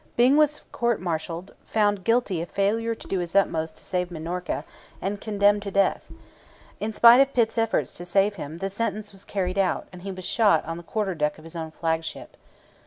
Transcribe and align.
Byng 0.15 0.35
was 0.35 0.61
court 0.71 0.99
martialled, 0.99 1.51
found 1.63 2.03
guilty 2.03 2.41
of 2.41 2.49
failure 2.49 2.95
to 2.95 3.07
do 3.07 3.19
his 3.19 3.35
utmost 3.35 3.75
to 3.75 3.83
save 3.83 4.09
Minorca, 4.09 4.65
and 4.99 5.21
condemned 5.21 5.61
to 5.61 5.69
death. 5.69 6.11
In 6.79 6.91
spite 6.91 7.21
of 7.21 7.35
Pitt's 7.35 7.55
efforts 7.55 7.93
to 7.97 8.05
save 8.05 8.33
him, 8.33 8.57
the 8.57 8.69
sentence 8.71 9.11
was 9.11 9.23
carried 9.23 9.59
out 9.59 9.87
and 9.93 10.01
he 10.01 10.11
was 10.11 10.25
shot 10.25 10.65
on 10.65 10.77
the 10.77 10.81
quarter 10.83 11.13
deck 11.13 11.37
of 11.37 11.43
his 11.43 11.55
own 11.55 11.69
flagship. 11.69 12.35